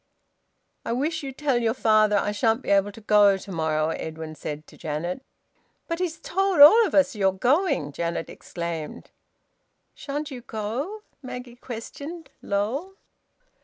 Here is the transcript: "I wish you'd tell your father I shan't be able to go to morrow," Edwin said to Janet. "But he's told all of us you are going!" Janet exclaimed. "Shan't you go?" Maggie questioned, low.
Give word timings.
"I 0.83 0.93
wish 0.93 1.21
you'd 1.21 1.37
tell 1.37 1.61
your 1.61 1.75
father 1.75 2.17
I 2.17 2.31
shan't 2.31 2.63
be 2.63 2.71
able 2.71 2.91
to 2.91 3.01
go 3.01 3.37
to 3.37 3.51
morrow," 3.51 3.89
Edwin 3.89 4.33
said 4.33 4.65
to 4.65 4.75
Janet. 4.75 5.21
"But 5.87 5.99
he's 5.99 6.19
told 6.19 6.59
all 6.59 6.83
of 6.87 6.95
us 6.95 7.13
you 7.13 7.27
are 7.27 7.31
going!" 7.31 7.91
Janet 7.91 8.27
exclaimed. 8.27 9.11
"Shan't 9.93 10.31
you 10.31 10.41
go?" 10.41 11.03
Maggie 11.21 11.55
questioned, 11.55 12.31
low. 12.41 12.95